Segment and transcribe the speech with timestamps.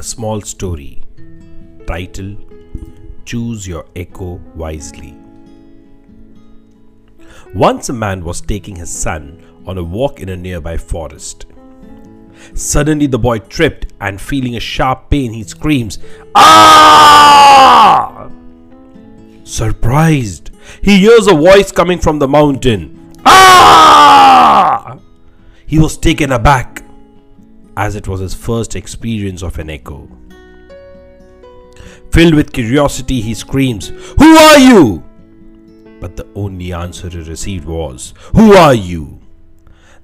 [0.00, 1.02] A small story.
[1.86, 2.34] Title
[3.26, 5.14] Choose Your Echo Wisely.
[7.54, 11.44] Once a man was taking his son on a walk in a nearby forest.
[12.54, 15.98] Suddenly, the boy tripped and, feeling a sharp pain, he screams,
[16.34, 18.30] Ah!
[19.44, 23.12] Surprised, he hears a voice coming from the mountain.
[23.26, 24.96] Ah!
[25.66, 26.82] He was taken aback,
[27.80, 30.06] as it was his first experience of an echo.
[32.12, 35.02] Filled with curiosity, he screams, Who are you?
[35.98, 39.20] But the only answer he received was, Who are you?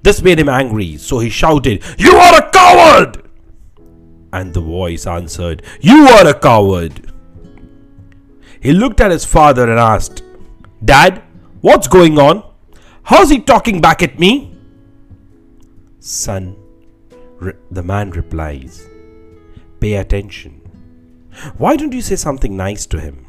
[0.03, 3.29] This made him angry, so he shouted, You are a coward!
[4.33, 7.13] And the voice answered, You are a coward.
[8.61, 10.23] He looked at his father and asked,
[10.83, 11.23] Dad,
[11.61, 12.43] what's going on?
[13.03, 14.57] How's he talking back at me?
[16.01, 16.57] Son,
[17.39, 18.87] re- the man replies,
[19.81, 20.61] Pay attention.
[21.59, 23.27] Why don't you say something nice to him?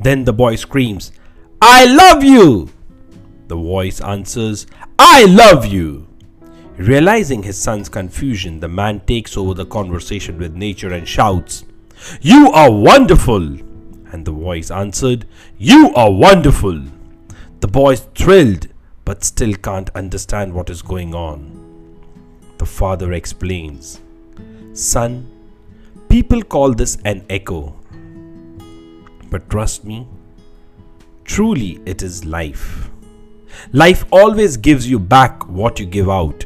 [0.00, 1.12] Then the boy screams,
[1.60, 2.70] I love you!
[3.48, 4.66] The voice answers,
[4.98, 6.08] I love you!
[6.76, 11.64] Realizing his son's confusion, the man takes over the conversation with nature and shouts,
[12.20, 13.42] You are wonderful!
[14.12, 15.26] And the voice answered,
[15.58, 16.82] You are wonderful!
[17.60, 18.68] The boy is thrilled
[19.04, 21.61] but still can't understand what is going on.
[22.62, 24.00] The father explains,
[24.72, 25.26] Son,
[26.08, 27.74] people call this an echo.
[29.30, 30.06] But trust me,
[31.24, 32.88] truly it is life.
[33.72, 36.44] Life always gives you back what you give out.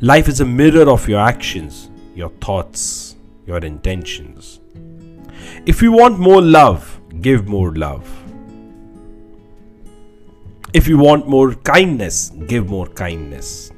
[0.00, 4.60] Life is a mirror of your actions, your thoughts, your intentions.
[5.66, 8.08] If you want more love, give more love.
[10.72, 13.70] If you want more kindness, give more kindness.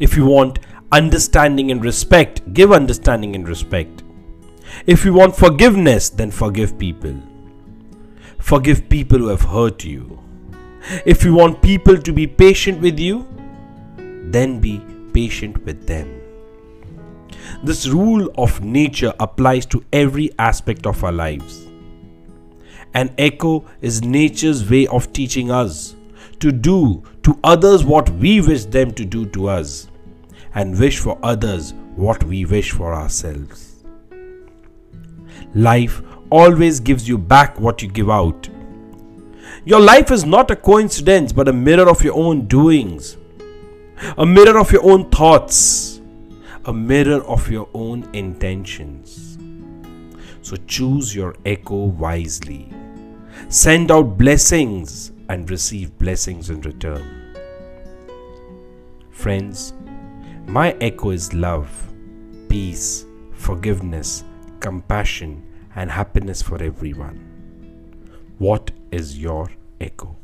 [0.00, 0.58] If you want
[0.92, 4.02] understanding and respect, give understanding and respect.
[4.86, 7.20] If you want forgiveness, then forgive people.
[8.38, 10.18] Forgive people who have hurt you.
[11.04, 13.26] If you want people to be patient with you,
[13.96, 14.80] then be
[15.12, 16.20] patient with them.
[17.64, 21.66] This rule of nature applies to every aspect of our lives.
[22.94, 25.96] An echo is nature's way of teaching us
[26.40, 29.88] to do to others what we wish them to do to us,
[30.56, 33.84] and wish for others what we wish for ourselves.
[35.54, 38.48] Life always gives you back what you give out.
[39.64, 43.16] Your life is not a coincidence but a mirror of your own doings,
[44.16, 46.00] a mirror of your own thoughts,
[46.64, 49.38] a mirror of your own intentions.
[50.40, 52.72] So choose your echo wisely.
[53.50, 57.34] Send out blessings and receive blessings in return.
[59.10, 59.74] Friends,
[60.46, 61.68] my echo is love,
[62.48, 64.22] peace, forgiveness,
[64.60, 65.42] compassion,
[65.74, 67.18] and happiness for everyone.
[68.38, 70.16] What is your echo?